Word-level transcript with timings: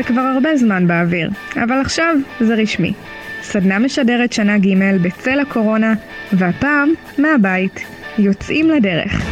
זה 0.00 0.04
כבר 0.04 0.20
הרבה 0.20 0.56
זמן 0.56 0.86
באוויר, 0.86 1.30
אבל 1.64 1.80
עכשיו 1.80 2.16
זה 2.40 2.54
רשמי. 2.54 2.92
סדנה 3.42 3.78
משדרת 3.78 4.32
שנה 4.32 4.58
ג' 4.58 5.02
בצל 5.02 5.40
הקורונה, 5.40 5.94
והפעם 6.32 6.88
מהבית. 7.18 7.80
יוצאים 8.18 8.70
לדרך. 8.70 9.22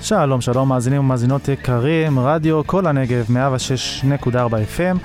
שלום, 0.00 0.40
שלום, 0.40 0.68
מאזינים 0.68 1.00
ומאזינות 1.00 1.48
יקרים, 1.48 2.18
רדיו 2.18 2.66
כל 2.66 2.86
הנגב, 2.86 3.26
106.4 4.12 4.36
FM. 4.76 4.98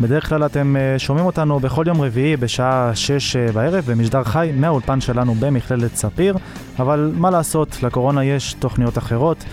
בדרך 0.00 0.28
כלל 0.28 0.46
אתם 0.46 0.76
אה, 0.76 0.98
שומעים 0.98 1.26
אותנו 1.26 1.60
בכל 1.60 1.84
יום 1.86 2.00
רביעי 2.00 2.36
בשעה 2.36 2.90
6 2.94 3.36
אה, 3.36 3.52
בערב 3.52 3.84
במשדר 3.86 4.24
חי 4.24 4.52
מהאולפן 4.56 5.00
שלנו 5.00 5.34
במכללת 5.34 5.94
ספיר, 5.94 6.36
אבל 6.78 7.12
מה 7.16 7.30
לעשות, 7.30 7.82
לקורונה 7.82 8.24
יש 8.24 8.52
תוכניות 8.52 8.98
אחרות. 8.98 9.44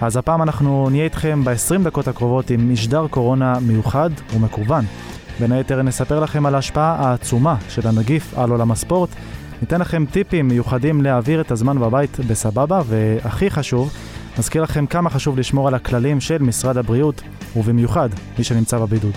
אז 0.00 0.16
הפעם 0.16 0.42
אנחנו 0.42 0.88
נהיה 0.90 1.04
איתכם 1.04 1.44
ב-20 1.44 1.84
דקות 1.84 2.08
הקרובות 2.08 2.50
עם 2.50 2.72
משדר 2.72 3.06
קורונה 3.10 3.54
מיוחד 3.60 4.10
ומקוון. 4.34 4.84
בין 5.40 5.52
היתר 5.52 5.82
נספר 5.82 6.20
לכם 6.20 6.46
על 6.46 6.54
ההשפעה 6.54 6.96
העצומה 6.98 7.56
של 7.68 7.88
הנגיף 7.88 8.38
על 8.38 8.50
עולם 8.50 8.70
הספורט, 8.70 9.10
ניתן 9.60 9.80
לכם 9.80 10.04
טיפים 10.10 10.48
מיוחדים 10.48 11.02
להעביר 11.02 11.40
את 11.40 11.50
הזמן 11.50 11.78
בבית 11.78 12.20
בסבבה, 12.20 12.80
והכי 12.86 13.50
חשוב, 13.50 13.92
נזכיר 14.38 14.62
לכם 14.62 14.86
כמה 14.86 15.10
חשוב 15.10 15.38
לשמור 15.38 15.68
על 15.68 15.74
הכללים 15.74 16.20
של 16.20 16.42
משרד 16.42 16.76
הבריאות, 16.76 17.22
ובמיוחד 17.56 18.08
מי 18.38 18.44
שנמצא 18.44 18.78
בבידוד. 18.78 19.14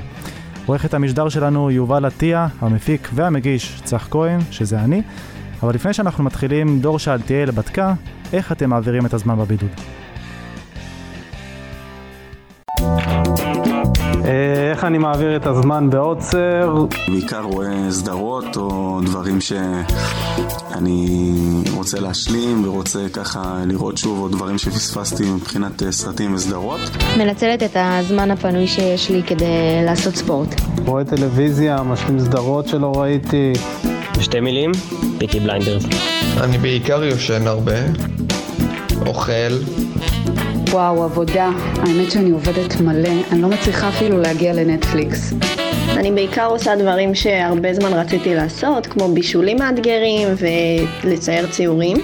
עורכת 0.66 0.94
המשדר 0.94 1.30
שלנו 1.30 1.72
יובל 1.72 2.06
עטיה, 2.06 2.48
המפיק 2.62 3.10
והמגיש 3.14 3.82
צח 3.84 4.08
כהן, 4.12 4.40
שזה 4.52 4.80
אני. 4.80 5.02
אבל 5.64 5.74
לפני 5.74 5.94
שאנחנו 5.94 6.24
מתחילים, 6.24 6.80
דור 6.80 7.00
שאלתיאל 7.00 7.52
בדקה 7.52 7.94
איך 8.34 8.52
אתם 8.52 8.70
מעבירים 8.70 9.06
את 9.06 9.14
הזמן 9.14 9.38
בבידוד. 9.38 9.70
איך 14.72 14.84
אני 14.84 14.98
מעביר 14.98 15.36
את 15.36 15.46
הזמן 15.48 15.90
בעוצר? 15.90 16.86
בעיקר 17.08 17.42
רואה 17.42 17.92
סדרות 17.92 18.58
או 18.58 19.00
דברים 19.06 19.42
שאני 19.42 21.34
רוצה 21.76 22.00
להשלים 22.00 22.68
ורוצה 22.68 23.00
ככה 23.14 23.64
לראות 23.68 23.98
שוב 23.98 24.20
או 24.20 24.28
דברים 24.28 24.58
שפספסתי 24.58 25.24
מבחינת 25.30 25.84
אה, 25.84 25.92
סרטים 25.92 26.34
וסדרות. 26.34 26.80
מנצלת 27.18 27.64
את 27.64 27.76
הזמן 27.76 28.32
הפנוי 28.32 28.68
שיש 28.68 29.10
לי 29.10 29.24
כדי 29.24 29.82
לעשות 29.86 30.16
ספורט. 30.16 30.62
רואה 30.86 31.04
טלוויזיה, 31.04 31.84
משלים 31.84 32.20
סדרות 32.20 32.68
שלא 32.68 32.94
ראיתי. 32.96 33.54
בשתי 34.18 34.40
מילים, 34.40 34.72
פיקי 35.18 35.40
בליינדרס. 35.40 35.84
אני 36.42 36.58
בעיקר 36.58 37.04
יושן 37.04 37.48
הרבה, 37.48 37.78
אוכל. 39.06 39.54
וואו, 40.72 41.04
עבודה. 41.04 41.50
האמת 41.76 42.12
שאני 42.12 42.30
עובדת 42.30 42.82
מלא, 42.82 43.10
אני 43.32 43.42
לא 43.42 43.50
מצליחה 43.50 43.90
אפילו 43.90 44.18
להגיע 44.18 44.54
לנטפליקס. 44.54 45.34
אני 45.98 46.12
בעיקר 46.12 46.46
עושה 46.46 46.76
דברים 46.76 47.16
שהרבה 47.16 47.74
זמן 47.74 47.94
רציתי 47.94 48.36
לעשות, 48.36 48.88
כמו 48.88 49.14
בישולים 49.14 49.58
מאתגרים 49.60 50.28
ולצייר 51.04 51.48
ציורים. 51.48 51.98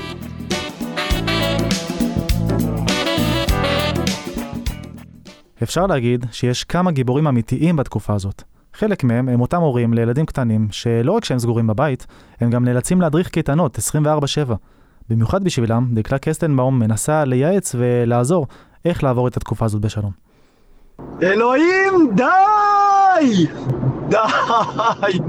אפשר 5.63 5.87
להגיד 5.87 6.25
שיש 6.31 6.63
כמה 6.63 6.91
גיבורים 6.91 7.27
אמיתיים 7.27 7.75
בתקופה 7.75 8.13
הזאת. 8.13 8.43
חלק 8.73 9.03
מהם 9.03 9.29
הם 9.29 9.41
אותם 9.41 9.61
הורים 9.61 9.93
לילדים 9.93 10.25
קטנים, 10.25 10.67
שלא 10.71 11.11
רק 11.11 11.25
שהם 11.25 11.39
סגורים 11.39 11.67
בבית, 11.67 12.07
הם 12.41 12.49
גם 12.49 12.65
נאלצים 12.65 13.01
להדריך 13.01 13.29
קייטנות 13.29 13.77
24/7. 13.77 14.55
במיוחד 15.09 15.43
בשבילם, 15.43 15.87
דקלה 15.93 16.19
קסטנבאום 16.19 16.79
מנסה 16.79 17.25
לייעץ 17.25 17.75
ולעזור 17.77 18.47
איך 18.85 19.03
לעבור 19.03 19.27
את 19.27 19.37
התקופה 19.37 19.65
הזאת 19.65 19.81
בשלום. 19.81 20.11
אלוהים, 21.23 22.11
די! 22.15 23.45
די, 24.09 24.17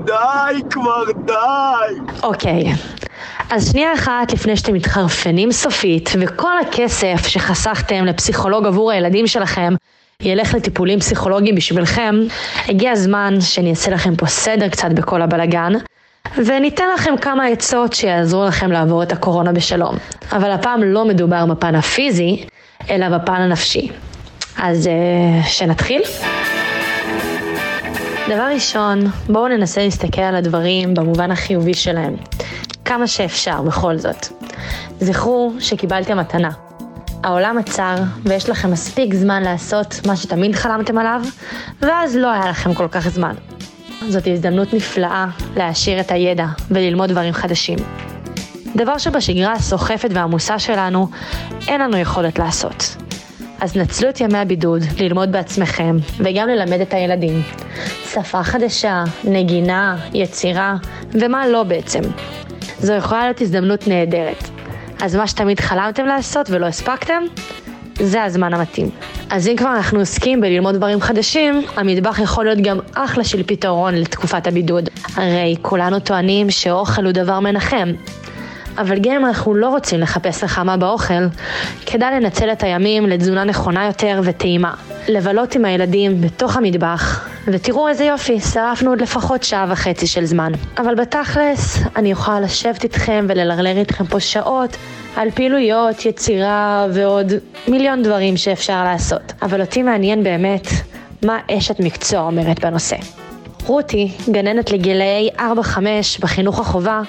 די 0.04 0.62
כבר, 0.70 1.04
די! 1.24 2.14
אוקיי, 2.22 2.72
אז 3.50 3.70
שנייה 3.70 3.94
אחת 3.94 4.32
לפני 4.32 4.56
שאתם 4.56 4.74
מתחרפנים 4.74 5.52
סופית, 5.52 6.10
וכל 6.20 6.58
הכסף 6.58 7.26
שחסכתם 7.26 8.04
לפסיכולוג 8.04 8.66
עבור 8.66 8.90
הילדים 8.90 9.26
שלכם 9.26 9.74
ילך 10.22 10.54
לטיפולים 10.54 11.00
פסיכולוגיים 11.00 11.54
בשבילכם, 11.54 12.14
הגיע 12.68 12.90
הזמן 12.90 13.40
שאני 13.40 13.70
אעשה 13.70 13.90
לכם 13.90 14.16
פה 14.16 14.26
סדר 14.26 14.68
קצת 14.68 14.88
בכל 14.94 15.22
הבלגן. 15.22 15.72
וניתן 16.36 16.84
לכם 16.94 17.16
כמה 17.16 17.46
עצות 17.46 17.92
שיעזרו 17.92 18.44
לכם 18.44 18.72
לעבור 18.72 19.02
את 19.02 19.12
הקורונה 19.12 19.52
בשלום. 19.52 19.96
אבל 20.32 20.50
הפעם 20.50 20.82
לא 20.82 21.04
מדובר 21.04 21.46
בפן 21.46 21.74
הפיזי, 21.74 22.46
אלא 22.90 23.18
בפן 23.18 23.32
הנפשי. 23.40 23.88
אז 24.58 24.86
uh, 24.86 25.46
שנתחיל? 25.46 26.02
דבר 28.28 28.50
ראשון, 28.54 28.98
בואו 29.28 29.48
ננסה 29.48 29.84
להסתכל 29.84 30.20
על 30.20 30.36
הדברים 30.36 30.94
במובן 30.94 31.30
החיובי 31.30 31.74
שלהם. 31.74 32.16
כמה 32.84 33.06
שאפשר 33.06 33.62
בכל 33.62 33.96
זאת. 33.96 34.26
זכרו 35.00 35.52
שקיבלתם 35.58 36.18
מתנה. 36.18 36.50
העולם 37.22 37.58
עצר 37.58 37.94
ויש 38.24 38.48
לכם 38.48 38.70
מספיק 38.70 39.14
זמן 39.14 39.42
לעשות 39.42 40.00
מה 40.06 40.16
שתמיד 40.16 40.54
חלמתם 40.54 40.98
עליו, 40.98 41.22
ואז 41.82 42.16
לא 42.16 42.32
היה 42.32 42.50
לכם 42.50 42.74
כל 42.74 42.88
כך 42.88 43.08
זמן. 43.08 43.34
זאת 44.08 44.26
הזדמנות 44.26 44.74
נפלאה 44.74 45.26
להעשיר 45.56 46.00
את 46.00 46.10
הידע 46.10 46.46
וללמוד 46.70 47.10
דברים 47.10 47.32
חדשים. 47.32 47.78
דבר 48.76 48.98
שבשגרה 48.98 49.52
הסוחפת 49.52 50.08
והעמוסה 50.12 50.58
שלנו 50.58 51.08
אין 51.68 51.80
לנו 51.80 51.96
יכולת 51.96 52.38
לעשות. 52.38 52.96
אז 53.60 53.76
נצלו 53.76 54.08
את 54.08 54.20
ימי 54.20 54.38
הבידוד 54.38 54.82
ללמוד 54.98 55.32
בעצמכם 55.32 55.96
וגם 56.18 56.48
ללמד 56.48 56.80
את 56.80 56.94
הילדים. 56.94 57.42
שפה 58.12 58.42
חדשה, 58.42 59.04
נגינה, 59.24 59.96
יצירה, 60.14 60.76
ומה 61.10 61.48
לא 61.48 61.62
בעצם. 61.62 62.00
זו 62.78 62.92
יכולה 62.92 63.24
להיות 63.24 63.40
הזדמנות 63.40 63.88
נהדרת. 63.88 64.44
אז 65.02 65.16
מה 65.16 65.26
שתמיד 65.26 65.60
חלמתם 65.60 66.06
לעשות 66.06 66.50
ולא 66.50 66.66
הספקתם, 66.66 67.22
זה 68.00 68.24
הזמן 68.24 68.54
המתאים. 68.54 68.90
אז 69.30 69.48
אם 69.48 69.56
כבר 69.56 69.76
אנחנו 69.76 69.98
עוסקים 69.98 70.40
בללמוד 70.40 70.74
דברים 70.74 71.00
חדשים, 71.00 71.62
המטבח 71.76 72.18
יכול 72.18 72.44
להיות 72.44 72.58
גם 72.58 72.78
אחלה 72.94 73.24
של 73.24 73.42
פתרון 73.42 73.94
לתקופת 73.94 74.46
הבידוד. 74.46 74.88
הרי 75.16 75.56
כולנו 75.62 76.00
טוענים 76.00 76.50
שאוכל 76.50 77.04
הוא 77.04 77.12
דבר 77.12 77.40
מנחם. 77.40 77.88
אבל 78.78 78.98
גם 78.98 79.12
אם 79.12 79.26
אנחנו 79.26 79.54
לא 79.54 79.68
רוצים 79.68 80.00
לחפש 80.00 80.44
נחמה 80.44 80.76
באוכל, 80.76 81.26
כדאי 81.86 82.20
לנצל 82.20 82.52
את 82.52 82.62
הימים 82.62 83.06
לתזונה 83.06 83.44
נכונה 83.44 83.86
יותר 83.86 84.20
וטעימה. 84.24 84.74
לבלות 85.08 85.54
עם 85.54 85.64
הילדים 85.64 86.20
בתוך 86.20 86.56
המטבח, 86.56 87.28
ותראו 87.46 87.88
איזה 87.88 88.04
יופי, 88.04 88.40
שרפנו 88.40 88.90
עוד 88.90 89.00
לפחות 89.00 89.42
שעה 89.42 89.66
וחצי 89.68 90.06
של 90.06 90.24
זמן. 90.24 90.52
אבל 90.78 90.94
בתכלס, 90.94 91.78
אני 91.96 92.12
אוכל 92.12 92.40
לשבת 92.40 92.84
איתכם 92.84 93.26
וללרלר 93.28 93.78
איתכם 93.78 94.06
פה 94.06 94.20
שעות 94.20 94.76
על 95.18 95.30
פעילויות, 95.30 96.04
יצירה 96.04 96.86
ועוד 96.94 97.32
מיליון 97.68 98.02
דברים 98.02 98.36
שאפשר 98.36 98.84
לעשות. 98.84 99.32
אבל 99.42 99.60
אותי 99.60 99.82
מעניין 99.82 100.22
באמת 100.24 100.66
מה 101.24 101.38
אשת 101.50 101.80
מקצוע 101.80 102.20
אומרת 102.20 102.64
בנושא. 102.64 102.96
רותי, 103.66 104.12
גננת 104.30 104.70
לגילאי 104.70 105.28
4-5 105.38 105.40
בחינוך 106.20 106.60
החובה, 106.60 107.00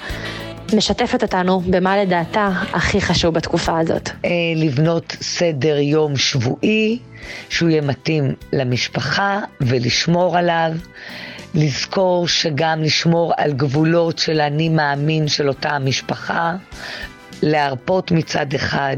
משתפת 0.76 1.22
אותנו 1.22 1.60
במה 1.60 1.98
לדעתה 1.98 2.50
הכי 2.72 3.00
חשוב 3.00 3.34
בתקופה 3.34 3.78
הזאת. 3.78 4.10
אה, 4.24 4.30
לבנות 4.56 5.16
סדר 5.20 5.78
יום 5.78 6.16
שבועי, 6.16 6.98
שהוא 7.48 7.68
יהיה 7.68 7.82
מתאים 7.82 8.34
למשפחה 8.52 9.40
ולשמור 9.60 10.38
עליו. 10.38 10.72
לזכור 11.54 12.28
שגם 12.28 12.82
לשמור 12.82 13.32
על 13.36 13.52
גבולות 13.52 14.18
של 14.18 14.40
אני 14.40 14.68
מאמין 14.68 15.28
של 15.28 15.48
אותה 15.48 15.68
המשפחה, 15.68 16.56
להרפות 17.42 18.10
מצד 18.10 18.54
אחד, 18.54 18.96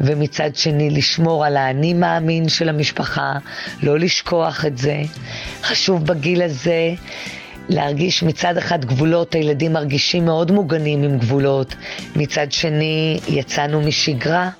ומצד 0.00 0.56
שני 0.56 0.90
לשמור 0.90 1.44
על 1.44 1.56
האני 1.56 1.94
מאמין 1.94 2.48
של 2.48 2.68
המשפחה, 2.68 3.32
לא 3.82 3.98
לשכוח 3.98 4.64
את 4.66 4.78
זה. 4.78 5.02
חשוב 5.62 6.04
בגיל 6.04 6.42
הזה 6.42 6.94
להרגיש 7.68 8.22
מצד 8.22 8.56
אחד 8.56 8.84
גבולות, 8.84 9.34
הילדים 9.34 9.72
מרגישים 9.72 10.24
מאוד 10.24 10.52
מוגנים 10.52 11.02
עם 11.02 11.18
גבולות, 11.18 11.74
מצד 12.16 12.52
שני 12.52 13.20
יצאנו 13.28 13.80
משגרה, 13.80 14.50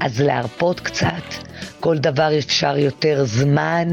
אז 0.00 0.20
להרפות 0.20 0.80
קצת, 0.80 1.34
כל 1.80 1.98
דבר 1.98 2.38
אפשר 2.38 2.78
יותר 2.78 3.24
זמן. 3.24 3.88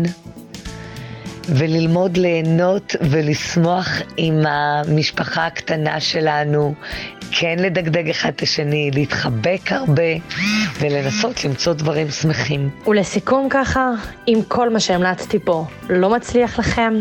וללמוד 1.56 2.18
ליהנות 2.18 2.96
ולשמוח 3.02 3.88
עם 4.18 4.46
המשפחה 4.46 5.46
הקטנה 5.46 6.00
שלנו, 6.00 6.74
כן 7.32 7.56
לדגדג 7.60 8.10
אחד 8.10 8.30
את 8.36 8.42
השני, 8.42 8.92
להתחבק 8.94 9.72
הרבה 9.72 10.04
ולנסות 10.80 11.46
למצוא 11.46 11.74
דברים 11.74 12.10
שמחים. 12.10 12.70
ולסיכום 12.88 13.48
ככה, 13.50 13.92
אם 14.28 14.40
כל 14.48 14.70
מה 14.70 14.80
שהמלצתי 14.80 15.40
פה 15.40 15.66
לא 15.90 16.10
מצליח 16.10 16.60
לכם, 16.60 16.94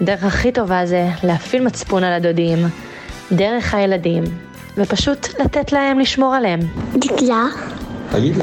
הדרך 0.00 0.24
הכי 0.24 0.52
טובה 0.52 0.86
זה 0.86 1.08
להפעיל 1.22 1.64
מצפון 1.64 2.04
על 2.04 2.12
הדודים, 2.12 2.58
דרך 3.32 3.74
הילדים, 3.74 4.24
ופשוט 4.76 5.40
לתת 5.40 5.72
להם 5.72 5.98
לשמור 5.98 6.34
עליהם. 6.34 6.60
דקלה. 6.94 7.44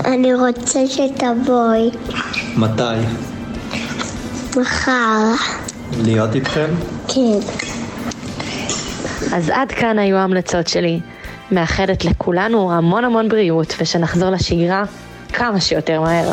אני 0.06 0.34
רוצה 0.34 0.80
שתבואי. 0.88 1.90
מתי? 2.58 3.35
מחר. 4.58 5.34
להיות 6.04 6.36
איתכם? 6.36 6.68
כן. 7.08 7.40
אז 9.36 9.50
עד 9.50 9.72
כאן 9.72 10.00
היו 10.00 10.18
ההמלצות 10.18 10.68
שלי. 10.68 11.00
מאחלת 11.52 12.06
לכולנו 12.06 12.72
המון 12.72 13.06
המון 13.06 13.30
בריאות 13.30 13.76
ושנחזור 13.80 14.30
לשגרה 14.30 14.84
כמה 15.34 15.62
שיותר 15.62 16.02
מהר. 16.02 16.32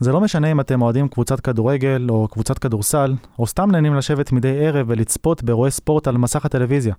זה 0.00 0.12
לא 0.12 0.20
משנה 0.20 0.52
אם 0.52 0.60
אתם 0.60 0.82
אוהדים 0.82 1.08
קבוצת 1.08 1.40
כדורגל 1.40 2.06
או 2.10 2.28
קבוצת 2.28 2.58
כדורסל, 2.58 3.14
או 3.38 3.46
סתם 3.46 3.70
נהנים 3.70 3.94
לשבת 3.94 4.32
מדי 4.32 4.66
ערב 4.66 4.86
ולצפות 4.88 5.42
באירועי 5.42 5.70
ספורט 5.70 6.08
על 6.08 6.16
מסך 6.16 6.44
הטלוויזיה. 6.44 6.94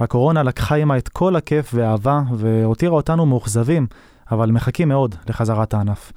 הקורונה 0.00 0.42
לקחה 0.42 0.74
עימה 0.74 0.98
את 0.98 1.08
כל 1.08 1.36
הכיף 1.36 1.70
והאהבה 1.74 2.20
והותירה 2.34 2.94
אותנו 2.94 3.26
מאוכזבים, 3.26 3.86
אבל 4.32 4.50
מחכים 4.50 4.88
מאוד 4.88 5.14
לחזרת 5.28 5.74
הענף. 5.74 6.12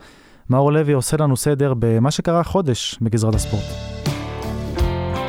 מאור 0.49 0.71
לוי 0.71 0.93
עושה 0.93 1.17
לנו 1.17 1.37
סדר 1.37 1.73
במה 1.79 2.11
שקרה 2.11 2.43
חודש 2.43 2.99
בגזרת 3.01 3.35
הספורט. 3.35 3.63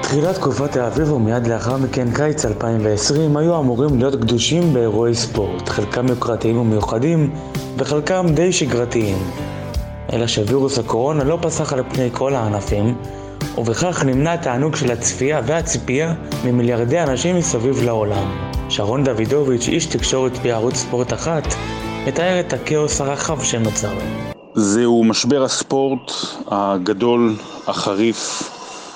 תחילת 0.03 0.35
תקופת 0.35 0.77
האביב 0.77 1.13
ומיד 1.13 1.47
לאחר 1.47 1.77
מכן 1.77 2.09
קיץ 2.15 2.45
2020 2.45 3.37
היו 3.37 3.61
אמורים 3.61 3.99
להיות 3.99 4.15
קדושים 4.15 4.73
באירועי 4.73 5.15
ספורט, 5.15 5.69
חלקם 5.69 6.07
יוקרתיים 6.09 6.57
ומיוחדים 6.57 7.35
וחלקם 7.79 8.27
די 8.35 8.53
שגרתיים. 8.53 9.17
אלא 10.13 10.27
שווירוס 10.27 10.79
הקורונה 10.79 11.25
לא 11.25 11.39
פסח 11.43 11.73
על 11.73 11.83
פני 11.95 12.09
כל 12.13 12.35
הענפים, 12.35 12.95
ובכך 13.59 14.05
נמנע 14.05 14.33
התענוג 14.33 14.77
של 14.77 14.93
הצפייה 14.93 15.41
והציפייה 15.47 16.15
ממיליארדי 16.45 17.01
אנשים 17.01 17.37
מסביב 17.37 17.83
לעולם. 17.83 18.53
שרון 18.69 19.05
דוידוביץ', 19.05 19.69
איש 19.69 19.87
תקשורת 19.87 20.39
בערוץ 20.43 20.77
ספורט 20.77 21.13
אחת, 21.13 21.45
מתאר 22.07 22.41
את 22.41 22.53
הכאוס 22.53 23.01
הרחב 23.01 23.43
שנוצר. 23.43 23.93
זהו 24.55 25.05
משבר 25.05 25.43
הספורט 25.43 26.13
הגדול, 26.47 27.35
החריף, 27.67 28.43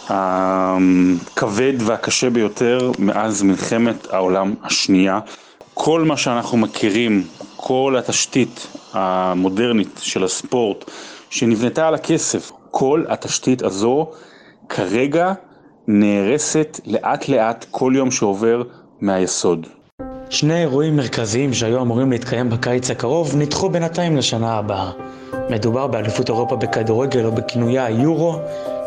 הכבד 0.08 1.72
והקשה 1.78 2.30
ביותר 2.30 2.90
מאז 2.98 3.42
מלחמת 3.42 4.06
העולם 4.10 4.54
השנייה. 4.64 5.20
כל 5.74 6.02
מה 6.04 6.16
שאנחנו 6.16 6.58
מכירים, 6.58 7.24
כל 7.56 7.96
התשתית 7.98 8.66
המודרנית 8.92 10.00
של 10.02 10.24
הספורט 10.24 10.84
שנבנתה 11.30 11.88
על 11.88 11.94
הכסף, 11.94 12.52
כל 12.70 13.04
התשתית 13.08 13.62
הזו 13.62 14.10
כרגע 14.68 15.32
נהרסת 15.86 16.80
לאט 16.86 17.28
לאט 17.28 17.66
כל 17.70 17.92
יום 17.96 18.10
שעובר 18.10 18.62
מהיסוד. 19.00 19.66
שני 20.30 20.60
אירועים 20.60 20.96
מרכזיים 20.96 21.54
שהיו 21.54 21.82
אמורים 21.82 22.10
להתקיים 22.10 22.50
בקיץ 22.50 22.90
הקרוב 22.90 23.36
נדחו 23.36 23.68
בינתיים 23.68 24.16
לשנה 24.16 24.54
הבאה. 24.54 24.90
מדובר 25.50 25.86
באליפות 25.86 26.28
אירופה 26.28 26.56
בכדורגל 26.56 27.24
או 27.24 27.32
בכינויה 27.32 27.84
היורו, 27.84 28.38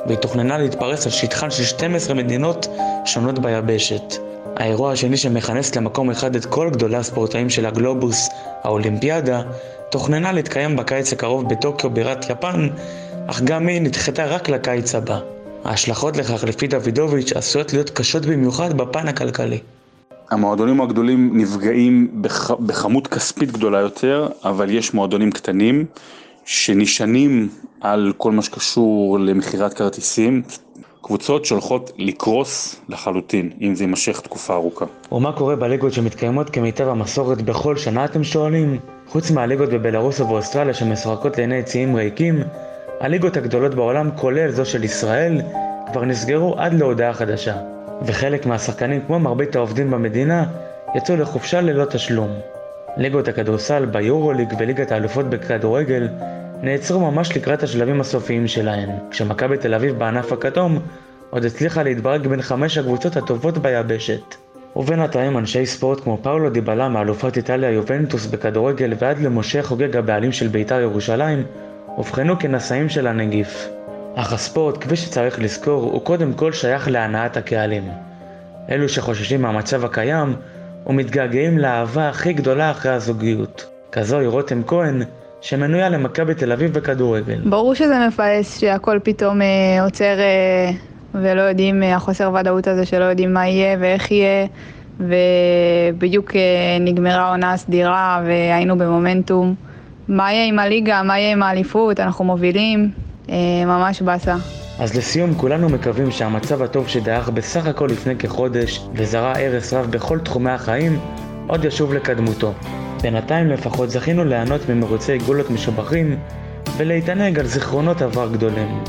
והיא 0.06 0.18
תוכננה 0.18 0.58
להתפרס 0.58 1.06
על 1.06 1.12
שטחן 1.12 1.52
של 1.52 1.64
12 1.64 2.16
מדינות 2.16 2.68
שונות 3.06 3.40
ביבשת. 3.40 4.16
האירוע 4.56 4.92
השני 4.92 5.18
שמכנס 5.18 5.76
למקום 5.76 6.10
אחד 6.10 6.36
את 6.36 6.46
כל 6.46 6.70
גדולי 6.70 6.98
הספורטאים 6.98 7.50
של 7.50 7.66
הגלובוס, 7.66 8.30
האולימפיאדה, 8.64 9.42
תוכננה 9.92 10.32
להתקיים 10.32 10.76
בקיץ 10.76 11.14
הקרוב 11.14 11.50
בטוקיו 11.50 11.90
בירת 11.90 12.30
יפן, 12.30 12.70
אך 13.28 13.42
גם 13.42 13.68
היא 13.68 13.82
נדחתה 13.82 14.26
רק 14.26 14.50
לקיץ 14.50 14.96
הבא. 14.96 15.20
ההשלכות 15.64 16.18
לכך 16.18 16.44
לפי 16.44 16.68
דוידוביץ' 16.68 17.34
עשויות 17.34 17.74
להיות 17.74 17.90
קשות 17.90 18.26
במיוחד 18.26 18.78
בפן 18.78 19.08
הכלכלי. 19.08 19.60
המועדונים 20.32 20.82
הגדולים 20.82 21.38
נפגעים 21.38 22.22
בח... 22.22 22.52
בכמות 22.52 23.08
כספית 23.08 23.52
גדולה 23.52 23.80
יותר, 23.80 24.28
אבל 24.44 24.70
יש 24.70 24.94
מועדונים 24.94 25.32
קטנים 25.32 25.86
שנשענים 26.46 27.50
על 27.82 28.14
כל 28.18 28.32
מה 28.32 28.42
שקשור 28.42 29.20
למכירת 29.20 29.74
כרטיסים, 29.74 30.42
קבוצות 31.02 31.46
שהולכות 31.46 31.92
לקרוס 31.98 32.76
לחלוטין, 32.90 33.52
אם 33.62 33.76
זה 33.76 33.84
יימשך 33.84 34.20
תקופה 34.20 34.54
ארוכה. 34.54 34.86
ומה 35.12 35.32
קורה 35.32 35.56
בליגות 35.56 35.94
שמתקיימות 35.94 36.50
כמיטב 36.50 36.88
המסורת 36.88 37.42
בכל 37.42 37.78
שנה 37.78 38.06
אתם 38.06 38.24
שואלים? 38.24 38.80
חוץ 39.08 39.32
מהליגות 39.32 39.70
בבלארוס 39.70 40.20
ובאוסטרליה 40.20 40.74
שמשחקות 40.74 41.38
לעיני 41.38 41.64
ציים 41.64 41.96
ריקים, 41.96 42.44
הליגות 43.00 43.38
הגדולות 43.38 43.76
בעולם, 43.76 44.10
כולל 44.16 44.52
זו 44.52 44.66
של 44.66 44.84
ישראל, 44.84 45.42
כבר 45.92 46.06
נסגרו 46.06 46.56
עד 46.58 46.74
להודעה 46.74 47.14
חדשה. 47.14 47.56
וחלק 48.06 48.46
מהשחקנים, 48.46 49.02
כמו 49.08 49.20
מרבית 49.20 49.56
העובדים 49.56 49.92
במדינה, 49.92 50.46
יצאו 50.96 51.16
לחופשה 51.16 51.62
ללא 51.62 51.86
תשלום. 51.86 52.30
ליגות 52.98 53.28
הכדורסל 53.28 53.86
ביורוליג 53.86 54.54
וליגת 54.60 54.92
האלופות 54.92 55.30
בכדורגל 55.30 56.08
נעצרו 56.62 57.12
ממש 57.12 57.38
לקראת 57.38 57.64
השלבים 57.64 58.02
הסופיים 58.02 58.48
שלהן, 58.48 58.90
כשמכבי 59.12 59.58
תל 59.58 59.74
אביב 59.74 60.00
בענף 60.00 60.32
הכתום 60.32 60.80
עוד 61.30 61.46
הצליחה 61.46 61.84
להתברג 61.84 62.28
בין 62.28 62.42
חמש 62.42 62.78
הקבוצות 62.78 63.18
הטובות 63.18 63.58
ביבשת. 63.58 64.36
ובינתיים 64.76 65.38
אנשי 65.38 65.66
ספורט 65.66 66.00
כמו 66.00 66.18
פאולו 66.22 66.50
דיבלה 66.50 66.90
מאלופת 66.90 67.38
איטליה 67.38 67.72
יובנטוס 67.72 68.26
בכדורגל 68.26 68.94
ועד 69.00 69.20
למשה 69.20 69.64
חוגג 69.64 69.96
הבעלים 69.96 70.32
של 70.32 70.48
בית"ר 70.48 70.80
ירושלים, 70.80 71.44
אובחנו 72.00 72.40
כנשאים 72.40 72.90
של 72.90 73.08
הנגיף. 73.08 73.70
אך 74.16 74.34
הספורט, 74.34 74.78
כפי 74.84 74.96
שצריך 74.96 75.40
לזכור, 75.40 75.84
הוא 75.84 76.02
קודם 76.02 76.34
כל 76.34 76.52
שייך 76.52 76.88
להנעת 76.88 77.38
הקהלים. 77.38 77.84
אלו 78.70 78.90
שחוששים 78.90 79.42
מהמצב 79.42 79.86
הקיים 79.86 80.36
ומתגעגעים 80.88 81.58
לאהבה 81.58 82.10
הכי 82.10 82.34
גדולה 82.34 82.72
אחרי 82.72 82.92
הזוגיות. 82.92 83.66
כזו 83.92 84.20
היא 84.20 84.28
רותם 84.28 84.62
כהן, 84.68 85.02
שמנויה 85.42 85.90
למכבי 85.90 86.34
תל 86.34 86.52
אביב 86.52 86.74
בכדורגל. 86.74 87.42
ברור 87.46 87.74
שזה 87.74 88.08
מבאס 88.08 88.60
שהכל 88.60 89.00
פתאום 89.04 89.42
אה, 89.42 89.84
עוצר 89.84 90.20
אה, 90.20 90.72
ולא 91.14 91.42
יודעים, 91.42 91.84
אה, 91.84 91.96
החוסר 91.96 92.32
ודאות 92.34 92.68
הזה 92.68 92.86
שלא 92.86 93.04
יודעים 93.04 93.34
מה 93.34 93.48
יהיה 93.48 93.78
ואיך 93.80 94.12
יהיה, 94.12 94.48
ובדיוק 95.00 96.36
אה, 96.36 96.42
נגמרה 96.80 97.22
העונה 97.22 97.54
הסדירה 97.54 98.22
והיינו 98.26 98.78
במומנטום. 98.78 99.69
מה 100.10 100.34
יהיה 100.34 100.46
עם 100.46 100.60
הליגה, 100.60 101.04
מה 101.04 101.20
יהיה 101.20 101.32
עם 101.32 101.44
האליפות, 101.44 102.00
אנחנו 102.00 102.26
מובילים, 102.26 102.92
אה, 103.30 103.36
ממש 103.66 104.02
באסה. 104.02 104.36
אז 104.80 104.98
לסיום, 104.98 105.36
כולנו 105.36 105.70
מקווים 105.70 106.12
שהמצב 106.12 106.62
הטוב 106.62 106.88
שדעך 106.88 107.30
בסך 107.30 107.66
הכל 107.66 107.88
לפני 107.92 108.16
כחודש 108.16 108.88
וזרע 108.94 109.34
הרס 109.38 109.74
רב 109.74 109.86
בכל 109.86 110.20
תחומי 110.20 110.52
החיים, 110.52 111.00
עוד 111.48 111.66
ישוב 111.66 111.94
לקדמותו. 111.94 112.54
בינתיים 113.02 113.48
לפחות 113.48 113.90
זכינו 113.90 114.26
ליהנות 114.26 114.70
ממרוצי 114.70 115.18
גולות 115.18 115.50
משובחים 115.50 116.20
ולהתענג 116.78 117.40
על 117.40 117.46
זיכרונות 117.46 118.02
עבר 118.02 118.32
גדולים. 118.32 118.84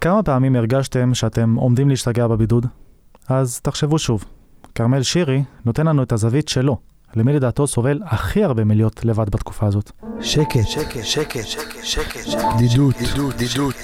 כמה 0.00 0.22
פעמים 0.22 0.56
הרגשתם 0.56 1.14
שאתם 1.14 1.54
עומדים 1.54 1.88
להשתגע 1.88 2.26
בבידוד? 2.26 2.66
אז 3.28 3.60
תחשבו 3.60 3.98
שוב. 3.98 4.24
כרמל 4.74 5.02
שירי 5.02 5.42
נותן 5.64 5.86
לנו 5.86 6.02
את 6.02 6.12
הזווית 6.12 6.48
שלו, 6.48 6.76
למי 7.16 7.32
לדעתו 7.32 7.66
סובל 7.66 8.00
הכי 8.04 8.44
הרבה 8.44 8.64
מלהיות 8.64 9.04
לבד 9.04 9.30
בתקופה 9.30 9.66
הזאת. 9.66 9.90
שקט, 10.20 10.66
שקט, 10.66 11.02
שקט, 11.02 11.44
שקט, 11.44 11.82
שקט, 11.82 12.38
בדידות, 12.56 12.94
בדידות, 13.34 13.74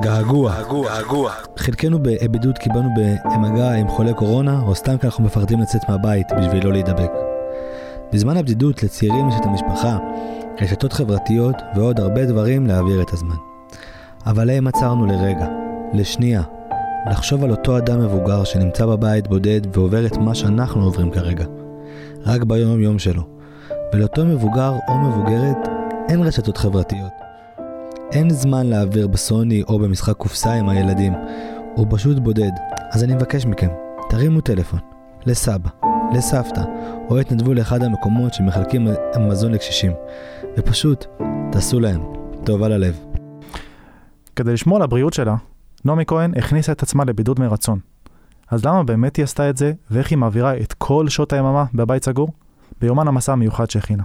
געגוע, 0.00 0.54
געגוע. 0.62 1.32
חלקנו 1.56 1.98
בבידוד 2.02 2.58
כי 2.58 2.68
באנו 2.68 2.88
במגע 3.24 3.72
עם 3.72 3.88
חולי 3.88 4.14
קורונה, 4.14 4.62
או 4.62 4.74
סתם 4.74 4.98
כי 4.98 5.06
אנחנו 5.06 5.24
מפחדים 5.24 5.60
לצאת 5.60 5.80
מהבית 5.88 6.26
בשביל 6.38 6.64
לא 6.64 6.72
להידבק. 6.72 7.10
בזמן 8.12 8.36
הבדידות 8.36 8.82
לצעירים 8.82 9.28
יש 9.28 9.34
את 9.40 9.46
המשפחה, 9.46 9.98
רשתות 10.60 10.92
חברתיות 10.92 11.56
ועוד 11.76 12.00
הרבה 12.00 12.26
דברים 12.26 12.66
להעביר 12.66 13.02
את 13.02 13.12
הזמן. 13.12 13.36
אבל 14.26 14.44
להם 14.44 14.66
עצרנו 14.66 15.06
לרגע, 15.06 15.46
לשנייה, 15.94 16.42
לחשוב 17.10 17.44
על 17.44 17.50
אותו 17.50 17.78
אדם 17.78 18.00
מבוגר 18.00 18.44
שנמצא 18.44 18.86
בבית 18.86 19.28
בודד 19.28 19.60
ועובר 19.76 20.06
את 20.06 20.16
מה 20.16 20.34
שאנחנו 20.34 20.84
עוברים 20.84 21.10
כרגע. 21.10 21.67
רק 22.26 22.42
ביום 22.42 22.80
יום 22.80 22.98
שלו. 22.98 23.22
ולאותו 23.92 24.24
מבוגר 24.24 24.72
או 24.88 24.98
מבוגרת 24.98 25.68
אין 26.08 26.22
רשתות 26.22 26.56
חברתיות. 26.56 27.12
אין 28.12 28.30
זמן 28.30 28.66
להעביר 28.66 29.06
בסוני 29.06 29.62
או 29.62 29.78
במשחק 29.78 30.16
קופסה 30.16 30.52
עם 30.52 30.68
הילדים. 30.68 31.12
הוא 31.74 31.86
פשוט 31.90 32.18
בודד. 32.18 32.50
אז 32.92 33.04
אני 33.04 33.14
מבקש 33.14 33.46
מכם, 33.46 33.68
תרימו 34.08 34.40
טלפון, 34.40 34.78
לסבא, 35.26 35.68
לסבתא, 36.14 36.62
או 37.10 37.18
התנדבו 37.18 37.54
לאחד 37.54 37.82
המקומות 37.82 38.34
שמחלקים 38.34 38.88
מזון 39.20 39.52
לקשישים, 39.52 39.92
ופשוט 40.58 41.06
תעשו 41.52 41.80
להם 41.80 42.00
טוב 42.44 42.62
על 42.62 42.72
הלב. 42.72 42.98
כדי 44.36 44.52
לשמור 44.52 44.76
על 44.76 44.82
הבריאות 44.82 45.12
שלה, 45.12 45.36
נעמי 45.84 46.04
כהן 46.06 46.32
הכניסה 46.36 46.72
את 46.72 46.82
עצמה 46.82 47.04
לבידוד 47.04 47.40
מרצון. 47.40 47.78
אז 48.50 48.66
למה 48.66 48.82
באמת 48.82 49.16
היא 49.16 49.22
עשתה 49.22 49.50
את 49.50 49.56
זה, 49.56 49.72
ואיך 49.90 50.10
היא 50.10 50.18
מעבירה 50.18 50.56
את 50.56 50.72
כל 50.72 51.08
שעות 51.08 51.32
היממה 51.32 51.64
בבית 51.74 52.04
סגור? 52.04 52.28
ביומן 52.80 53.08
המסע 53.08 53.32
המיוחד 53.32 53.70
שהכינה. 53.70 54.02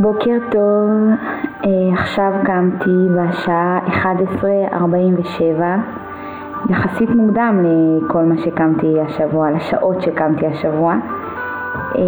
בוקר 0.00 0.38
טוב, 0.50 0.90
אה, 1.64 1.92
עכשיו 1.92 2.32
קמתי 2.44 2.90
בשעה 3.16 3.78
11:47, 3.88 5.78
יחסית 6.70 7.10
מוקדם 7.10 7.64
לכל 7.64 8.24
מה 8.24 8.34
שקמתי 8.44 9.00
השבוע, 9.00 9.50
לשעות 9.50 10.02
שקמתי 10.02 10.46
השבוע. 10.46 10.94
אה, 11.96 12.02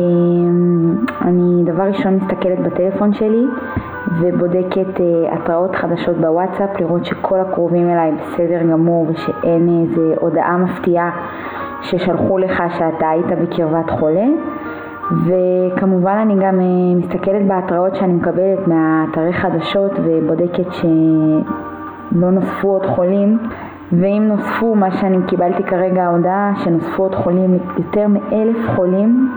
אני 1.21 1.65
דבר 1.73 1.83
ראשון 1.83 2.15
מסתכלת 2.15 2.59
בטלפון 2.59 3.15
שלי 3.15 3.47
ובודקת 4.21 5.01
אה, 5.01 5.35
התראות 5.35 5.77
חדשות 5.77 6.17
בוואטסאפ, 6.17 6.81
לראות 6.81 7.05
שכל 7.05 7.41
הקרובים 7.41 7.91
אליי 7.91 8.13
בסדר 8.13 8.63
גמור 8.63 9.07
ושאין 9.09 9.83
איזה 9.83 10.15
הודעה 10.21 10.57
מפתיעה 10.57 11.11
ששלחו 11.83 12.39
לך 12.39 12.63
שאתה 12.79 13.09
היית 13.09 13.27
בקרבת 13.27 13.91
חולה. 13.91 14.27
וכמובן 15.27 16.17
אני 16.23 16.35
גם 16.35 16.61
אה, 16.61 16.95
מסתכלת 16.97 17.47
בהתראות 17.47 17.97
שאני 17.97 18.13
מקבלת 18.13 18.67
מהאתרי 18.67 19.33
חדשות 19.33 19.93
ובודקת 20.05 20.73
שלא 20.73 22.31
נוספו 22.31 22.69
עוד 22.69 22.87
חולים 22.87 23.39
ואם 23.93 24.25
נוספו, 24.29 24.75
מה 24.75 24.91
שאני 24.91 25.17
קיבלתי 25.27 25.63
כרגע 25.63 26.05
ההודעה 26.05 26.53
שנוספו 26.65 27.03
עוד 27.03 27.15
חולים, 27.15 27.59
יותר 27.79 28.07
מאלף 28.09 28.57
חולים 28.77 29.33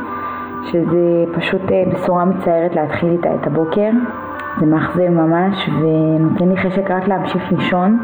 שזה 0.63 1.24
פשוט 1.34 1.62
אה, 1.72 1.84
בשורה 1.93 2.25
מצערת 2.25 2.75
להתחיל 2.75 3.12
איתה 3.12 3.36
את 3.36 3.48
הבוקר 3.48 3.89
זה 4.59 4.65
מאכזב 4.65 5.09
ממש 5.09 5.69
ונותן 5.81 6.50
לי 6.50 6.57
חשק 6.57 6.91
רק 6.91 7.07
להמשיך 7.07 7.51
לישון 7.51 8.00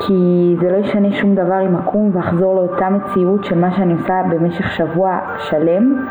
כי 0.00 0.56
זה 0.60 0.70
לא 0.70 0.76
ישנה 0.76 1.12
שום 1.12 1.34
דבר 1.34 1.60
אם 1.66 1.76
אקום 1.76 2.10
ואחזור 2.12 2.54
לאותה 2.54 2.88
מציאות 2.88 3.44
של 3.44 3.58
מה 3.58 3.72
שאני 3.76 3.92
עושה 3.92 4.22
במשך 4.30 4.70
שבוע 4.72 5.18
שלם 5.38 6.06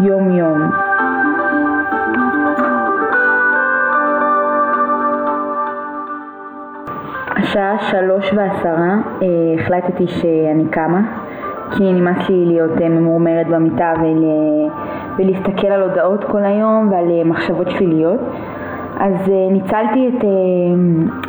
יום 0.00 0.30
יום. 0.30 0.70
השעה 7.36 7.78
שלוש 7.78 8.32
ועשרה 8.32 8.96
אה, 9.22 9.28
החלטתי 9.58 10.06
שאני 10.06 10.64
קמה 10.70 11.00
כי 11.70 11.92
נמאס 11.92 12.28
לי 12.28 12.46
להיות 12.46 12.80
אה, 12.82 12.88
ממורמרת 12.88 13.46
במיטה 13.46 13.92
ול... 14.02 14.24
ולהסתכל 15.18 15.66
על 15.66 15.82
הודעות 15.82 16.24
כל 16.24 16.44
היום 16.44 16.88
ועל 16.92 17.10
אה, 17.10 17.24
מחשבות 17.24 17.70
שליליות 17.70 18.20
אז 19.02 19.30
ניצלתי 19.50 20.08
את, 20.08 20.24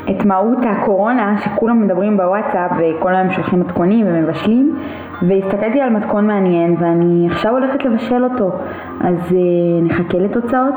את 0.09 0.25
מהות 0.25 0.57
הקורונה 0.65 1.37
שכולם 1.37 1.81
מדברים 1.81 2.17
בוואטסאפ 2.17 2.71
וכל 2.71 3.15
היום 3.15 3.31
שולחים 3.31 3.59
מתכונים 3.59 4.05
ומבשלים 4.09 4.75
והסתכלתי 5.21 5.81
על 5.81 5.89
מתכון 5.89 6.27
מעניין 6.27 6.75
ואני 6.79 7.27
עכשיו 7.31 7.51
הולכת 7.51 7.85
לבשל 7.85 8.23
אותו, 8.23 8.51
אז 9.01 9.31
uh, 9.31 9.35
נחכה 9.83 10.17
לתוצאות. 10.17 10.75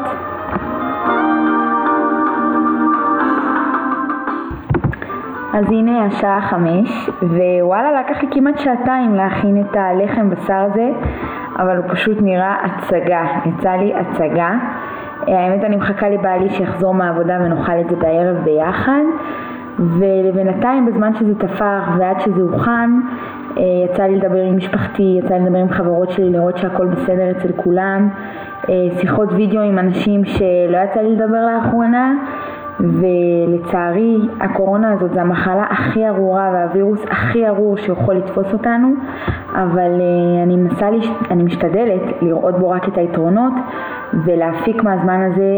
אז 5.55 5.65
הנה 5.69 6.05
השעה 6.05 6.41
חמש, 6.41 7.11
ווואלה 7.23 8.01
לקח 8.01 8.23
לי 8.23 8.29
כמעט 8.31 8.59
שעתיים 8.59 9.15
להכין 9.15 9.61
את 9.61 9.77
הלחם 9.77 10.31
בשר 10.31 10.67
הזה, 10.71 10.91
אבל 11.59 11.77
הוא 11.77 11.85
פשוט 11.89 12.19
נראה 12.23 12.57
הצגה, 12.65 13.27
יצא 13.47 13.71
לי 13.71 13.95
הצגה. 13.95 14.51
האמת 15.27 15.65
אני 15.65 15.77
מחכה 15.77 16.09
לבעלי 16.09 16.51
שיחזור 16.51 16.95
מהעבודה 16.95 17.39
ונאכל 17.45 17.81
את 17.81 17.89
זה 17.91 17.97
בערב 17.97 18.37
ביחד, 18.45 19.03
ולבינתיים 19.79 20.87
בזמן 20.87 21.15
שזה 21.15 21.35
תפח 21.35 21.89
ועד 21.99 22.21
שזה 22.21 22.43
הוכן, 22.43 22.91
אה, 23.59 23.63
יצא 23.85 24.03
לי 24.03 24.17
לדבר 24.17 24.43
עם 24.43 24.57
משפחתי, 24.57 25.19
יצא 25.19 25.35
לי 25.35 25.41
לדבר 25.41 25.59
עם 25.59 25.71
חברות 25.71 26.11
שלי, 26.11 26.31
לראות 26.31 26.57
שהכל 26.57 26.87
בסדר 26.87 27.31
אצל 27.31 27.53
כולם, 27.57 28.09
אה, 28.69 28.75
שיחות 29.01 29.33
וידאו 29.33 29.63
עם 29.63 29.79
אנשים 29.79 30.25
שלא 30.25 30.79
יצא 30.85 31.01
לי 31.01 31.17
לדבר 31.17 31.47
לאחרונה, 31.47 32.15
ולצערי 32.81 34.19
הקורונה 34.41 34.93
הזאת 34.93 35.13
זה 35.13 35.21
המחלה 35.21 35.65
הכי 35.71 36.09
ארורה 36.09 36.51
והווירוס 36.53 37.05
הכי 37.11 37.49
ארור 37.49 37.77
שיכול 37.77 38.15
לתפוס 38.15 38.53
אותנו, 38.53 38.95
אבל 39.55 40.01
אה, 40.01 40.43
אני 40.43 40.57
מנסה, 40.57 40.89
אני 41.31 41.43
משתדלת 41.43 42.03
לראות 42.23 42.59
בו 42.59 42.71
רק 42.71 42.89
את 42.89 42.99
היתרונות 42.99 43.53
ולהפיק 44.25 44.83
מהזמן 44.83 45.21
הזה 45.23 45.53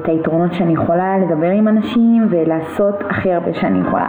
את 0.00 0.08
היתרונות 0.08 0.52
שאני 0.52 0.72
יכולה 0.72 1.18
לדבר 1.18 1.50
עם 1.50 1.68
אנשים 1.68 2.26
ולעשות 2.30 2.94
הכי 3.10 3.32
הרבה 3.32 3.54
שאני 3.54 3.80
יכולה. 3.80 4.06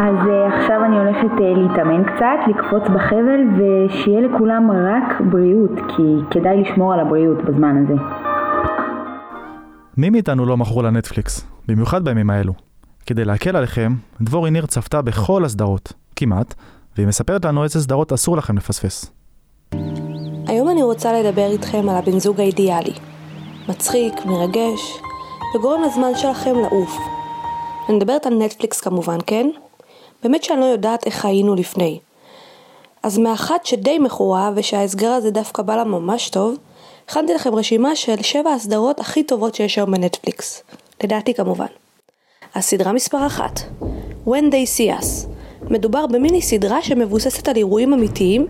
אז 0.00 0.26
uh, 0.26 0.54
עכשיו 0.54 0.84
אני 0.84 0.98
הולכת 0.98 1.40
להתאמן 1.40 2.04
קצת, 2.04 2.38
לקפוץ 2.46 2.88
בחבל 2.88 3.40
ושיהיה 3.56 4.20
לכולם 4.20 4.70
רק 4.70 5.20
בריאות, 5.20 5.80
כי 5.88 6.16
כדאי 6.30 6.60
לשמור 6.60 6.92
על 6.94 7.00
הבריאות 7.00 7.44
בזמן 7.44 7.84
הזה. 7.84 8.29
מי 10.00 10.10
מאיתנו 10.10 10.46
לא 10.46 10.56
מכור 10.56 10.82
לנטפליקס, 10.82 11.44
במיוחד 11.68 12.04
בימים 12.04 12.30
האלו. 12.30 12.52
כדי 13.06 13.24
להקל 13.24 13.56
עליכם, 13.56 13.94
דבורי 14.20 14.50
ניר 14.50 14.66
צפתה 14.66 15.02
בכל 15.02 15.44
הסדרות, 15.44 15.92
כמעט, 16.16 16.54
והיא 16.96 17.06
מספרת 17.06 17.44
לנו 17.44 17.64
איזה 17.64 17.80
סדרות 17.80 18.12
אסור 18.12 18.36
לכם 18.36 18.56
לפספס. 18.56 19.10
היום 20.46 20.68
אני 20.70 20.82
רוצה 20.82 21.12
לדבר 21.12 21.50
איתכם 21.50 21.88
על 21.88 21.96
הבן 21.96 22.18
זוג 22.18 22.40
האידיאלי. 22.40 22.92
מצחיק, 23.68 24.14
מרגש, 24.26 24.80
וגורם 25.54 25.82
לזמן 25.82 26.14
שלכם 26.14 26.54
לעוף. 26.56 26.96
אני 27.88 27.96
מדברת 27.96 28.26
על 28.26 28.34
נטפליקס 28.34 28.80
כמובן, 28.80 29.18
כן? 29.26 29.50
באמת 30.22 30.44
שאני 30.44 30.60
לא 30.60 30.64
יודעת 30.64 31.06
איך 31.06 31.24
היינו 31.24 31.54
לפני. 31.54 31.98
אז 33.02 33.18
מאחת 33.18 33.66
שדי 33.66 33.98
מכורה 33.98 34.50
ושההסגר 34.56 35.10
הזה 35.10 35.30
דווקא 35.30 35.62
בא 35.62 35.76
לה 35.76 35.84
ממש 35.84 36.30
טוב, 36.30 36.56
הכנתי 37.10 37.34
לכם 37.34 37.54
רשימה 37.54 37.96
של 37.96 38.22
שבע 38.22 38.50
הסדרות 38.50 39.00
הכי 39.00 39.22
טובות 39.22 39.54
שיש 39.54 39.78
היום 39.78 39.90
בנטפליקס. 39.90 40.62
לדעתי 41.04 41.34
כמובן. 41.34 41.66
הסדרה 42.54 42.92
מספר 42.92 43.26
אחת 43.26 43.60
When 44.26 44.42
They 44.50 44.78
See 44.78 45.00
Us 45.00 45.28
מדובר 45.70 46.06
במיני 46.06 46.42
סדרה 46.42 46.82
שמבוססת 46.82 47.48
על 47.48 47.56
אירועים 47.56 47.92
אמיתיים 47.92 48.46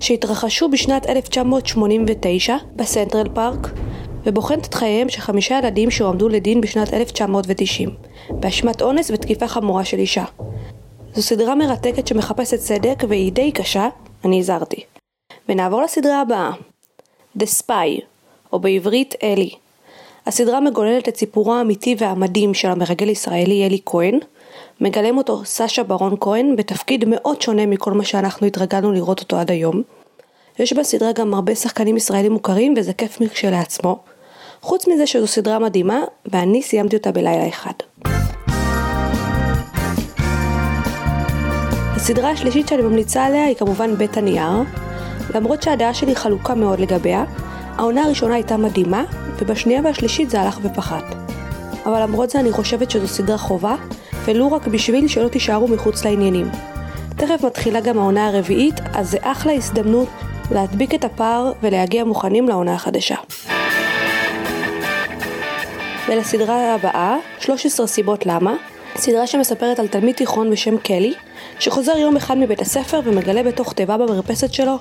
שהתרחשו 0.00 0.68
בשנת 0.68 1.06
1989 1.06 2.56
בסנטרל 2.76 3.28
פארק 3.34 3.68
ובוחנת 4.24 4.66
את 4.66 4.74
חייהם 4.74 5.08
של 5.08 5.20
חמישה 5.20 5.58
ילדים 5.58 5.90
שהועמדו 5.90 6.28
לדין 6.28 6.60
בשנת 6.60 6.94
1990 6.94 7.90
באשמת 8.30 8.82
אונס 8.82 9.10
ותקיפה 9.10 9.48
חמורה 9.48 9.84
של 9.84 9.98
אישה. 9.98 10.24
זו 11.14 11.22
סדרה 11.22 11.54
מרתקת 11.54 12.06
שמחפשת 12.06 12.58
צדק 12.58 13.04
והיא 13.08 13.32
די 13.32 13.52
קשה, 13.52 13.88
אני 14.24 14.38
הזהרתי. 14.38 14.84
ונעבור 15.48 15.82
לסדרה 15.82 16.20
הבאה, 16.20 16.50
The 17.42 17.62
Spy, 17.62 18.02
או 18.52 18.58
בעברית 18.58 19.14
אלי. 19.22 19.50
הסדרה 20.26 20.60
מגוללת 20.60 21.08
את 21.08 21.16
סיפורו 21.16 21.54
האמיתי 21.54 21.96
והמדהים 21.98 22.54
של 22.54 22.68
המרגל 22.68 23.08
ישראלי 23.08 23.66
אלי 23.66 23.80
כהן, 23.86 24.18
מגלם 24.80 25.18
אותו 25.18 25.44
סשה 25.44 25.82
ברון 25.82 26.14
כהן 26.20 26.56
בתפקיד 26.56 27.04
מאוד 27.06 27.42
שונה 27.42 27.66
מכל 27.66 27.92
מה 27.92 28.04
שאנחנו 28.04 28.46
התרגלנו 28.46 28.92
לראות 28.92 29.20
אותו 29.20 29.36
עד 29.36 29.50
היום. 29.50 29.82
יש 30.58 30.72
בסדרה 30.72 31.12
גם 31.12 31.34
הרבה 31.34 31.54
שחקנים 31.54 31.96
ישראלים 31.96 32.32
מוכרים 32.32 32.74
וזה 32.76 32.92
כיף 32.92 33.18
כשלעצמו. 33.32 33.98
חוץ 34.60 34.88
מזה 34.88 35.06
שזו 35.06 35.26
סדרה 35.26 35.58
מדהימה, 35.58 36.00
ואני 36.26 36.62
סיימתי 36.62 36.96
אותה 36.96 37.12
בלילה 37.12 37.48
אחד. 37.48 37.72
הסדרה 41.96 42.30
השלישית 42.30 42.68
שאני 42.68 42.82
ממליצה 42.82 43.24
עליה 43.24 43.44
היא 43.44 43.56
כמובן 43.56 43.94
בית 43.94 44.16
הנייר. 44.16 44.87
למרות 45.34 45.62
שהדעה 45.62 45.94
שלי 45.94 46.16
חלוקה 46.16 46.54
מאוד 46.54 46.80
לגביה, 46.80 47.24
העונה 47.76 48.02
הראשונה 48.04 48.34
הייתה 48.34 48.56
מדהימה, 48.56 49.04
ובשנייה 49.38 49.80
והשלישית 49.84 50.30
זה 50.30 50.40
הלך 50.40 50.58
ופחת. 50.62 51.04
אבל 51.86 52.02
למרות 52.02 52.30
זה 52.30 52.40
אני 52.40 52.52
חושבת 52.52 52.90
שזו 52.90 53.08
סדרה 53.08 53.38
חובה, 53.38 53.74
ולו 54.24 54.52
רק 54.52 54.66
בשביל 54.66 55.08
שלא 55.08 55.28
תישארו 55.28 55.68
מחוץ 55.68 56.04
לעניינים. 56.04 56.50
תכף 57.16 57.44
מתחילה 57.44 57.80
גם 57.80 57.98
העונה 57.98 58.26
הרביעית, 58.26 58.74
אז 58.94 59.10
זה 59.10 59.18
אחלה 59.22 59.52
הזדמנות 59.52 60.08
להדביק 60.50 60.94
את 60.94 61.04
הפער 61.04 61.52
ולהגיע 61.62 62.04
מוכנים 62.04 62.48
לעונה 62.48 62.74
החדשה. 62.74 63.16
ולסדרה 66.08 66.74
הבאה, 66.74 67.16
13 67.38 67.86
סיבות 67.86 68.26
למה, 68.26 68.54
סדרה 68.96 69.26
שמספרת 69.26 69.78
על 69.78 69.88
תלמיד 69.88 70.14
תיכון 70.14 70.50
בשם 70.50 70.76
קלי, 70.76 71.14
שחוזר 71.58 71.96
יום 71.96 72.16
אחד 72.16 72.38
מבית 72.38 72.60
הספר 72.60 73.00
ומגלה 73.04 73.42
בתוך 73.42 73.72
תיבה 73.72 73.96
במרפסת 73.96 74.52
שלו 74.54 74.78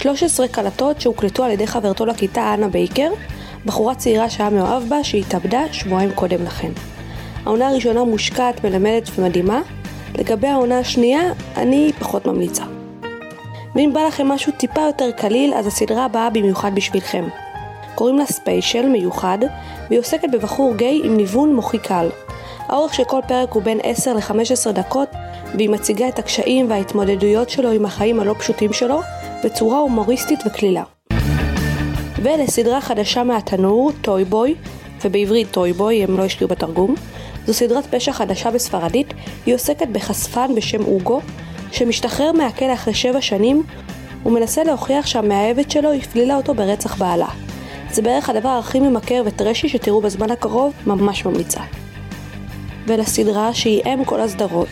13 0.00 0.48
קלטות 0.48 1.00
שהוקלטו 1.00 1.44
על 1.44 1.50
ידי 1.50 1.66
חברתו 1.66 2.06
לכיתה 2.06 2.54
אנה 2.54 2.68
בייקר, 2.68 3.12
בחורה 3.66 3.94
צעירה 3.94 4.30
שהיה 4.30 4.50
מאוהב 4.50 4.82
בה 4.88 5.04
שהתאבדה 5.04 5.62
שבועיים 5.72 6.12
קודם 6.14 6.44
לכן. 6.44 6.70
העונה 7.44 7.68
הראשונה 7.68 8.04
מושקעת, 8.04 8.64
מלמדת 8.64 9.10
ומדהימה, 9.16 9.60
לגבי 10.18 10.46
העונה 10.46 10.78
השנייה 10.78 11.20
אני 11.56 11.92
פחות 11.98 12.26
ממליצה. 12.26 12.64
ואם 13.74 13.90
בא 13.94 14.00
לכם 14.00 14.28
משהו 14.28 14.52
טיפה 14.52 14.80
יותר 14.80 15.10
קליל, 15.10 15.54
אז 15.54 15.66
הסדרה 15.66 16.04
הבאה 16.04 16.30
במיוחד 16.30 16.74
בשבילכם. 16.74 17.28
קוראים 17.94 18.18
לה 18.18 18.26
ספיישל 18.26 18.88
מיוחד, 18.88 19.38
והיא 19.88 20.00
עוסקת 20.00 20.28
בבחור 20.32 20.74
גיי 20.74 21.00
עם 21.04 21.16
ניוון 21.16 21.54
מוחי 21.54 21.78
קל. 21.78 22.08
האורך 22.68 22.94
של 22.94 23.04
כל 23.04 23.20
פרק 23.28 23.52
הוא 23.52 23.62
בין 23.62 23.78
10 23.82 24.12
ל-15 24.12 24.72
דקות, 24.72 25.08
והיא 25.54 25.70
מציגה 25.70 26.08
את 26.08 26.18
הקשיים 26.18 26.70
וההתמודדויות 26.70 27.50
שלו 27.50 27.70
עם 27.70 27.84
החיים 27.84 28.20
הלא 28.20 28.34
פשוטים 28.38 28.72
שלו, 28.72 29.00
בצורה 29.44 29.78
הומוריסטית 29.78 30.40
וקלילה. 30.46 30.82
ולסדרה 32.22 32.80
חדשה 32.80 33.24
מהתנור, 33.24 33.92
טוי 34.02 34.24
בוי, 34.24 34.54
ובעברית 35.04 35.50
טוי 35.50 35.72
בוי, 35.72 36.04
הם 36.04 36.16
לא 36.18 36.24
השקיעו 36.24 36.50
בתרגום. 36.50 36.94
זו 37.46 37.54
סדרת 37.54 37.94
פשע 37.94 38.12
חדשה 38.12 38.50
בספרדית, 38.50 39.14
היא 39.46 39.54
עוסקת 39.54 39.88
בחשפן 39.88 40.54
בשם 40.56 40.84
אוגו, 40.84 41.20
שמשתחרר 41.72 42.32
מהכלא 42.32 42.74
אחרי 42.74 42.94
שבע 42.94 43.20
שנים, 43.20 43.62
ומנסה 44.26 44.64
להוכיח 44.64 45.06
שהמאהבת 45.06 45.70
שלו 45.70 45.92
הפלילה 45.92 46.36
אותו 46.36 46.54
ברצח 46.54 46.96
בעלה. 46.96 47.28
זה 47.92 48.02
בערך 48.02 48.28
הדבר 48.28 48.48
הכי 48.48 48.80
ממכר 48.80 49.22
וטרשי 49.26 49.68
שתראו 49.68 50.00
בזמן 50.00 50.30
הקרוב, 50.30 50.72
ממש 50.86 51.24
ממליצה. 51.24 51.60
ולסדרה 52.86 53.54
שהיא 53.54 53.82
אם 53.86 54.04
כל 54.04 54.20
הסדרות. 54.20 54.68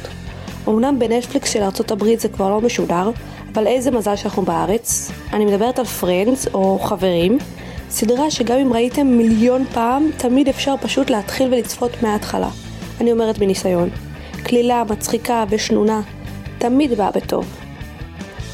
אמנם 0.69 0.99
בנטפליקס 0.99 1.53
של 1.53 1.63
ארצות 1.63 1.91
הברית 1.91 2.21
זה 2.21 2.29
כבר 2.29 2.51
לא 2.51 2.61
משודר, 2.61 3.11
אבל 3.59 3.67
איזה 3.67 3.91
מזל 3.91 4.17
שאנחנו 4.17 4.43
בארץ. 4.43 5.11
אני 5.33 5.45
מדברת 5.45 5.79
על 5.79 5.85
פרנדס 5.85 6.49
או 6.55 6.79
חברים, 6.79 7.39
סדרה 7.91 8.31
שגם 8.31 8.59
אם 8.59 8.73
ראיתם 8.73 9.07
מיליון 9.07 9.65
פעם, 9.75 10.11
תמיד 10.17 10.49
אפשר 10.49 10.75
פשוט 10.81 11.11
להתחיל 11.11 11.49
ולצפות 11.55 12.03
מההתחלה. 12.03 12.49
אני 13.01 13.13
אומרת 13.13 13.39
מניסיון. 13.39 13.89
קלילה, 14.43 14.85
מצחיקה 14.91 15.45
ושנונה, 15.49 16.01
תמיד 16.59 16.95
באה 16.95 17.11
בטוב. 17.11 17.47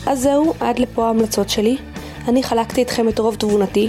אז 0.06 0.20
זהו, 0.20 0.54
עד 0.60 0.78
לפה 0.78 1.06
ההמלצות 1.06 1.48
שלי. 1.48 1.76
אני 2.28 2.42
חלקתי 2.42 2.80
איתכם 2.80 3.08
את 3.08 3.18
רוב 3.18 3.34
תבונתי. 3.34 3.88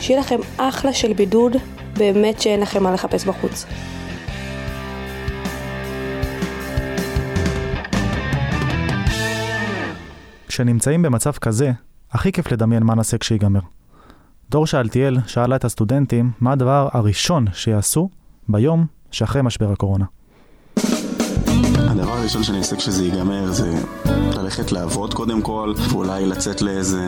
שיהיה 0.00 0.20
לכם 0.20 0.40
אחלה 0.56 0.92
של 0.92 1.12
בידוד, 1.12 1.56
באמת 1.96 2.40
שאין 2.40 2.60
לכם 2.60 2.82
מה 2.82 2.92
לחפש 2.92 3.24
בחוץ. 3.24 3.64
כשנמצאים 10.54 11.02
במצב 11.02 11.32
כזה, 11.32 11.72
הכי 12.12 12.32
כיף 12.32 12.52
לדמיין 12.52 12.82
מה 12.82 12.94
נעשה 12.94 13.18
כשיגמר. 13.18 13.60
דור 14.50 14.66
שאלתיאל 14.66 15.16
שאלה 15.26 15.56
את 15.56 15.64
הסטודנטים 15.64 16.30
מה 16.40 16.52
הדבר 16.52 16.88
הראשון 16.92 17.46
שיעשו 17.52 18.08
ביום 18.48 18.86
שאחרי 19.10 19.42
משבר 19.42 19.72
הקורונה. 19.72 20.04
הדבר 21.76 22.12
הראשון 22.12 22.42
שאני 22.42 22.58
אעשה 22.58 22.76
כשזה 22.76 23.04
ייגמר 23.04 23.52
זה 23.52 23.74
ללכת 24.44 24.72
לעבוד 24.72 25.14
קודם 25.14 25.42
כל, 25.42 25.72
ואולי 25.90 26.26
לצאת 26.26 26.62
לאיזה 26.62 27.02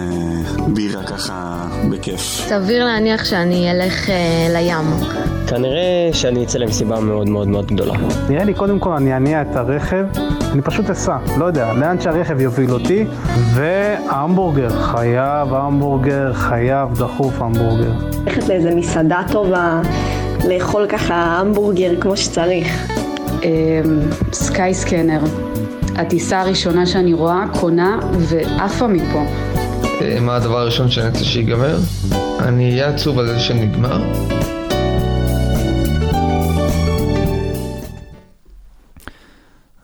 בירה 0.66 1.02
ככה 1.02 1.66
בכיף. 1.90 2.20
סביר 2.20 2.84
להניח 2.84 3.24
שאני 3.24 3.70
אלך 3.70 4.10
אה, 4.10 4.46
לים. 4.50 5.06
כנראה 5.46 6.10
שאני 6.12 6.44
אצא 6.44 6.58
למסיבה 6.58 7.00
מאוד 7.00 7.28
מאוד 7.28 7.48
מאוד 7.48 7.66
גדולה. 7.66 7.94
נראה 8.28 8.44
לי 8.44 8.54
קודם 8.54 8.78
כל 8.78 8.92
אני 8.92 9.16
אניע 9.16 9.42
את 9.42 9.56
הרכב, 9.56 10.04
אני 10.52 10.62
פשוט 10.62 10.90
אסע, 10.90 11.16
לא 11.38 11.44
יודע, 11.44 11.72
לאן 11.72 12.00
שהרכב 12.00 12.40
יוביל 12.40 12.70
אותי, 12.70 13.06
והמבורגר, 13.54 14.82
חייב 14.82 15.54
המבורגר, 15.54 16.32
חייב 16.34 16.98
דחוף 16.98 17.42
המבורגר. 17.42 17.92
ללכת 18.26 18.48
לאיזה 18.48 18.74
מסעדה 18.74 19.22
טובה, 19.32 19.80
לאכול 20.48 20.86
ככה 20.86 21.14
המבורגר 21.14 22.00
כמו 22.00 22.16
שצריך. 22.16 22.92
סקאי 24.32 24.74
סקנר. 24.74 25.20
הטיסה 25.98 26.40
הראשונה 26.40 26.86
שאני 26.86 27.12
רואה, 27.12 27.44
קונה 27.60 27.98
ועפה 28.18 28.86
מפה. 28.86 29.24
אה, 30.00 30.18
מה 30.20 30.36
הדבר 30.36 30.58
הראשון 30.58 30.90
שאני 30.90 31.08
רוצה 31.08 31.24
שיגמר? 31.24 31.76
אני 32.40 32.70
אהיה 32.70 32.88
עצוב 32.88 33.18
על 33.18 33.26
זה 33.26 33.38
שנגמר. 33.38 34.12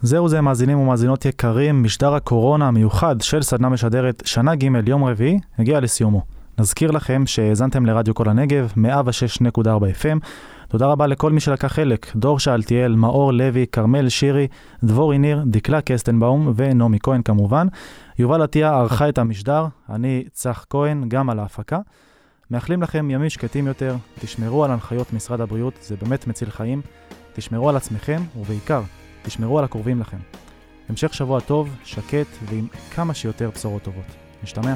זהו 0.02 0.28
זה 0.28 0.40
מאזינים 0.40 0.78
ומאזינות 0.78 1.24
יקרים, 1.24 1.82
משדר 1.82 2.14
הקורונה 2.14 2.68
המיוחד 2.68 3.20
של 3.20 3.42
סדנה 3.42 3.68
משדרת 3.68 4.22
שנה 4.26 4.54
ג' 4.54 4.88
יום 4.88 5.04
רביעי 5.04 5.38
הגיע 5.58 5.80
לסיומו. 5.80 6.22
נזכיר 6.58 6.90
לכם 6.90 7.22
שהאזנתם 7.26 7.86
לרדיו 7.86 8.14
כל 8.14 8.28
הנגב, 8.28 8.72
106.4 8.76 9.60
FM. 10.02 10.18
תודה 10.72 10.86
רבה 10.86 11.06
לכל 11.06 11.32
מי 11.32 11.40
שלקח 11.40 11.72
חלק, 11.72 12.16
דור 12.16 12.38
שאלתיאל, 12.38 12.96
מאור 12.96 13.32
לוי, 13.32 13.66
כרמל 13.72 14.08
שירי, 14.08 14.48
דבורי 14.84 15.18
ניר, 15.18 15.42
דקלה 15.46 15.80
קסטנבאום 15.80 16.52
ונעמי 16.56 16.98
כהן 17.02 17.22
כמובן. 17.22 17.66
יובל 18.18 18.42
עטיה 18.42 18.70
ערכה 18.70 19.08
את 19.08 19.18
המשדר, 19.18 19.66
אני 19.88 20.24
צח 20.32 20.66
כהן, 20.70 21.08
גם 21.08 21.30
על 21.30 21.38
ההפקה. 21.38 21.78
מאחלים 22.50 22.82
לכם 22.82 23.10
ימים 23.10 23.30
שקטים 23.30 23.66
יותר, 23.66 23.96
תשמרו 24.20 24.64
על 24.64 24.70
הנחיות 24.70 25.12
משרד 25.12 25.40
הבריאות, 25.40 25.74
זה 25.82 25.96
באמת 25.96 26.26
מציל 26.26 26.50
חיים. 26.50 26.80
תשמרו 27.32 27.68
על 27.68 27.76
עצמכם, 27.76 28.22
ובעיקר, 28.36 28.82
תשמרו 29.22 29.58
על 29.58 29.64
הקרובים 29.64 30.00
לכם. 30.00 30.18
המשך 30.88 31.14
שבוע 31.14 31.40
טוב, 31.40 31.76
שקט 31.84 32.26
ועם 32.44 32.66
כמה 32.94 33.14
שיותר 33.14 33.50
בשורות 33.54 33.82
טובות. 33.82 34.06
נשתמע. 34.42 34.74